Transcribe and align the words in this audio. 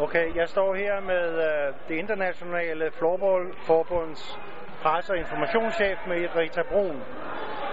Okay, 0.00 0.36
jeg 0.36 0.48
står 0.48 0.74
her 0.74 1.00
med 1.00 1.28
uh, 1.28 1.74
det 1.88 1.94
internationale 1.94 2.90
floorballforbunds 2.90 4.38
presse- 4.82 5.12
og 5.12 5.18
informationschef 5.18 5.98
med 6.06 6.36
Rita 6.36 6.62
Brun. 6.62 7.02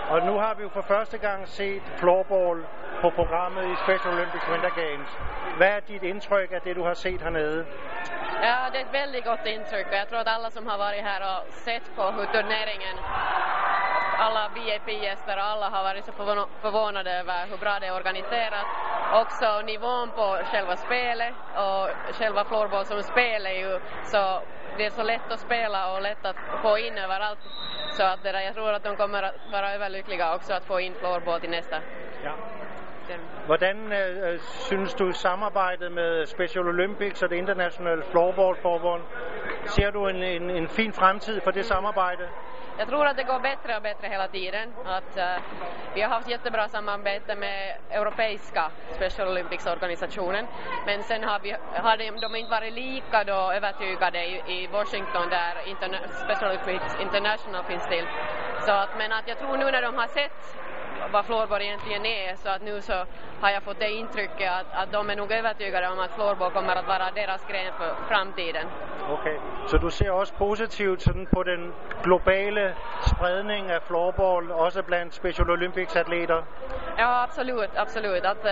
Og 0.10 0.22
nu 0.22 0.38
har 0.38 0.54
vi 0.54 0.64
jo 0.64 0.70
for 0.70 0.82
første 0.82 1.18
gang 1.18 1.48
set 1.48 1.84
floorball 1.98 2.66
på 3.02 3.10
programmet 3.10 3.64
i 3.64 3.76
Special 3.84 4.14
Olympics 4.14 4.50
Winter 4.52 4.70
Games. 4.70 5.10
Vad 5.58 5.68
är 5.68 5.82
ditt 5.88 6.04
intryck 6.04 6.52
av 6.52 6.60
det 6.64 6.74
du 6.74 6.82
har 6.82 6.94
sett 6.94 7.22
här 7.22 7.30
nere? 7.30 7.66
Ja, 8.42 8.58
det 8.72 8.78
är 8.80 8.86
ett 8.86 8.94
väldigt 8.94 9.26
gott 9.26 9.46
intryck 9.46 9.88
och 9.88 9.98
jag 10.02 10.10
tror 10.10 10.20
att 10.20 10.28
alla 10.28 10.52
som 10.52 10.68
har 10.68 10.78
varit 10.78 11.04
här 11.04 11.22
och 11.22 11.54
sett 11.54 11.96
på 11.96 12.04
hur 12.04 12.26
turneringen 12.26 12.98
alla 14.18 14.50
VIP-gäster 14.56 15.38
och 15.38 15.44
alla 15.44 15.70
har 15.70 15.84
varit 15.84 16.06
så 16.06 16.12
förvånade 16.62 17.12
över 17.12 17.46
hur 17.50 17.58
bra 17.58 17.80
det 17.80 17.88
är 17.88 17.96
organiserat. 17.96 18.66
Också 19.12 19.62
nivån 19.62 20.10
på 20.10 20.38
själva 20.52 20.76
spelet 20.76 21.34
och 21.56 22.16
själva 22.16 22.44
floorball 22.44 22.86
som 22.86 23.04
spel 23.04 23.46
är 23.46 23.52
ju 23.52 23.80
så 24.04 24.42
det 24.78 24.86
är 24.86 24.90
så 24.90 25.04
lätt 25.04 25.32
att 25.32 25.40
spela 25.40 25.94
och 25.94 26.02
lätt 26.02 26.26
att 26.26 26.36
få 26.62 26.78
in 26.78 26.98
överallt. 26.98 27.40
Så 27.98 28.04
att 28.04 28.24
det 28.24 28.32
där, 28.32 28.42
jag 28.42 28.54
tror 28.54 28.72
att 28.74 28.84
de 28.84 28.96
kommer 28.96 29.24
att 29.24 29.36
vara 29.52 29.74
överlyckliga 29.74 30.36
också 30.36 30.54
att 30.54 30.64
få 30.66 30.80
in 30.80 30.94
floorball 30.96 31.40
till 31.40 31.50
nästa. 31.50 31.82
Ja. 32.24 32.34
Hvordan 33.46 33.92
øh, 33.92 34.40
synes 34.40 34.94
du 34.94 35.12
samarbejdet 35.14 35.92
med 35.92 36.26
Special 36.26 36.68
Olympics 36.68 37.24
och 37.24 37.30
det 37.30 37.36
internationella 37.36 38.04
floorballforbund? 38.12 39.04
Ser 39.66 39.92
du 39.92 40.10
en, 40.10 40.24
en, 40.24 40.50
en 40.50 40.68
fin 40.68 40.94
framtid 40.94 41.44
för 41.44 41.52
det 41.52 41.64
samarbete? 41.64 42.30
Jag 42.78 42.88
tror 42.88 43.08
att 43.08 43.18
det 43.18 43.24
går 43.24 43.40
bättre 43.40 43.76
och 43.76 43.82
bättre 43.82 44.08
hela 44.08 44.28
tiden. 44.28 44.74
Att, 44.86 45.18
uh, 45.18 45.24
vi 45.94 46.02
har 46.02 46.10
haft 46.10 46.28
jättebra 46.28 46.70
samarbete 46.70 47.36
med 47.36 47.78
europeiska 47.90 48.72
Special 48.96 49.28
Olympics-organisationen 49.28 50.48
men 50.86 51.04
sen 51.04 51.24
har, 51.24 51.40
vi, 51.40 51.56
har 51.74 51.98
de, 51.98 52.12
de 52.22 52.36
inte 52.36 52.52
varit 52.52 52.74
lika 52.74 53.24
då 53.24 53.52
övertygade 53.52 54.26
i, 54.26 54.64
i 54.64 54.68
Washington 54.68 55.30
där 55.30 55.68
Interna 55.68 55.98
Special 56.24 56.50
Olympics 56.50 56.96
International 56.96 57.64
finns 57.64 57.88
till. 57.88 58.08
Så 58.66 58.72
att, 58.72 58.94
men 58.94 59.12
att 59.12 59.28
jag 59.28 59.38
tror 59.38 59.58
nu 59.58 59.72
när 59.72 59.82
de 59.82 59.98
har 59.98 60.08
sett 60.08 60.32
vad 61.12 61.26
floorball 61.26 61.62
egentligen 61.62 62.06
är 62.06 62.36
så 62.36 62.50
att 62.50 62.62
nu 62.62 62.82
så 62.82 63.06
har 63.42 63.50
jag 63.50 63.64
fått 63.64 63.80
det 63.80 63.92
intrycket 63.92 64.52
att, 64.52 64.66
att 64.74 64.92
de 64.92 65.10
är 65.10 65.16
nog 65.16 65.32
övertygade 65.32 65.88
om 65.90 66.00
att 66.00 66.12
floorball 66.12 66.52
kommer 66.52 66.76
att 66.76 66.88
vara 66.88 67.12
deras 67.12 67.46
gren 67.48 67.74
för 67.78 67.96
framtiden. 68.08 68.68
Okej, 69.08 69.36
okay. 69.36 69.40
så 69.68 69.78
du 69.78 69.92
ser 69.92 70.10
också 70.22 70.34
positivt 70.34 71.02
sådan 71.02 71.26
på 71.26 71.44
den 71.44 71.74
globala 72.04 72.74
spridning 73.02 73.74
av 73.76 73.80
floorball 73.80 74.52
också 74.52 74.84
bland 74.84 75.14
Special 75.14 75.50
Olympics 75.50 75.96
atleter? 75.96 76.44
Ja, 76.98 77.24
absolut, 77.24 77.70
absolut. 77.76 78.26
Att, 78.26 78.46
äh, 78.46 78.52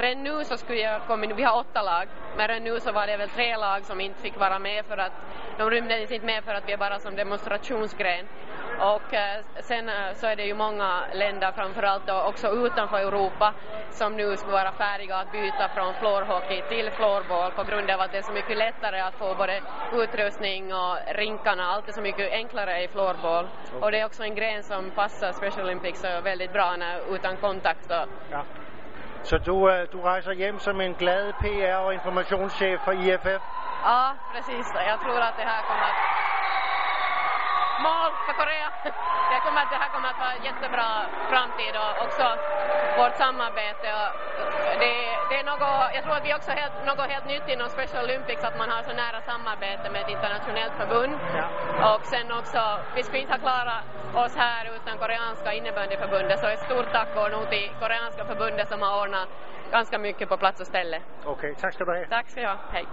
redan 0.00 0.22
nu 0.22 0.44
så 0.44 0.58
skulle 0.58 0.80
jag 0.80 1.02
komma 1.06 1.26
vi 1.26 1.42
har 1.42 1.58
åtta 1.58 1.82
lag, 1.82 2.08
men 2.36 2.48
redan 2.48 2.64
nu 2.64 2.80
så 2.80 2.92
var 2.92 3.06
det 3.06 3.16
väl 3.16 3.28
tre 3.28 3.56
lag 3.56 3.84
som 3.84 4.00
inte 4.00 4.20
fick 4.20 4.38
vara 4.38 4.58
med 4.58 4.84
för 4.84 4.98
att 4.98 5.12
de 5.58 5.70
rymdes 5.70 6.10
inte 6.10 6.26
med 6.26 6.44
för 6.44 6.54
att 6.54 6.68
vi 6.68 6.72
är 6.72 6.76
bara 6.76 6.98
som 6.98 7.16
demonstrationsgren. 7.16 8.26
Och 8.80 9.14
äh, 9.14 9.44
sen 9.60 9.88
äh, 9.88 10.12
så 10.14 10.26
är 10.26 10.36
det 10.36 10.44
ju 10.44 10.54
många 10.54 11.04
länder, 11.12 11.52
framförallt 11.52 12.06
då 12.06 12.22
också 12.22 12.48
utanför 12.48 12.98
Europa, 12.98 13.54
som 13.90 14.16
nu 14.16 14.36
skulle 14.36 14.52
vara 14.52 14.72
färdiga 14.72 15.16
att 15.16 15.32
byta 15.32 15.68
från 15.68 15.94
floorhockey 15.94 16.62
till 16.68 16.90
floorball 16.90 17.52
på 17.52 17.64
grund 17.64 17.90
av 17.90 18.00
att 18.00 18.12
det 18.12 18.18
är 18.18 18.22
så 18.22 18.32
mycket 18.32 18.56
lättare 18.56 19.00
att 19.00 19.14
få 19.14 19.34
både 19.34 19.60
utrustning 19.92 20.74
och 20.74 20.96
rinkarna, 21.14 21.64
allt 21.64 21.88
är 21.88 21.92
så 21.92 22.00
mycket 22.00 22.32
enklare 22.32 22.82
i 22.82 22.88
floorball. 22.88 23.44
Okay. 23.44 23.80
Och 23.80 23.90
det 23.90 24.00
är 24.00 24.06
också 24.06 24.22
en 24.22 24.34
gren 24.34 24.62
som 24.62 24.90
passar 24.90 25.32
Special 25.32 25.66
Olympics 25.66 26.04
väldigt 26.04 26.52
bra 26.52 26.76
när, 26.76 27.14
utan 27.14 27.36
kontakt. 27.36 27.90
Och... 27.90 28.08
Ja. 28.30 28.44
Så 29.22 29.38
du, 29.38 29.70
øh, 29.70 29.86
du 29.92 29.98
reser 30.00 30.34
hem 30.34 30.58
som 30.58 30.80
en 30.80 30.94
glad 30.94 31.32
PR 31.40 31.76
och 31.76 31.92
informationschef 31.94 32.80
för 32.84 32.92
IFF? 32.92 33.42
Ja, 33.84 34.14
precis. 34.34 34.66
Jag 34.74 35.00
tror 35.00 35.20
att 35.20 35.36
det 35.36 35.42
här 35.52 35.62
kommer 35.62 35.82
att 35.82 36.09
mål 37.88 38.10
för 38.26 38.34
Korea. 38.40 38.68
Jag 39.34 39.40
kommer 39.44 39.60
att 39.62 39.70
det 39.70 39.80
här 39.84 39.90
kommer 39.94 40.08
att 40.14 40.20
vara 40.26 40.36
jättebra 40.48 40.88
framtid 41.32 41.72
och 41.82 41.92
också 42.06 42.26
vårt 43.00 43.16
samarbete. 43.24 43.88
Det, 44.82 44.92
det 45.30 45.36
är 45.40 45.44
något, 45.44 45.94
jag 45.96 46.02
tror 46.04 46.14
att 46.18 46.26
vi 46.28 46.34
också 46.34 46.50
helt, 46.60 46.76
något 46.86 47.10
helt 47.14 47.26
nytt 47.34 47.48
inom 47.54 47.68
Special 47.68 48.04
Olympics 48.04 48.44
att 48.44 48.58
man 48.58 48.68
har 48.70 48.82
så 48.82 48.92
nära 49.02 49.20
samarbete 49.20 49.90
med 49.92 50.00
ett 50.02 50.12
internationellt 50.16 50.74
förbund. 50.80 51.14
Ja. 51.40 51.46
Och 51.94 52.04
sen 52.12 52.32
också, 52.40 52.62
vi 52.96 53.02
skulle 53.02 53.22
inte 53.24 53.32
ha 53.32 53.42
klarat 53.48 53.82
oss 54.14 54.36
här 54.36 54.62
utan 54.76 54.98
koreanska 54.98 55.52
innebandyförbundet 55.52 56.40
så 56.40 56.46
ett 56.46 56.64
stort 56.68 56.92
tack 56.92 57.08
och 57.16 57.30
nog 57.30 57.50
till 57.50 57.70
koreanska 57.80 58.24
förbundet 58.24 58.68
som 58.68 58.82
har 58.82 59.02
ordnat 59.02 59.28
ganska 59.70 59.98
mycket 59.98 60.28
på 60.28 60.36
plats 60.36 60.60
och 60.60 60.66
ställe. 60.66 61.02
Okej, 61.24 61.32
okay, 61.32 61.54
tack 61.54 61.74
ska 61.74 61.84
du 61.84 61.98
ha. 61.98 62.06
Tack 62.08 62.30
ska 62.30 62.40
du 62.40 62.46
ha, 62.46 62.56
hej. 62.72 62.86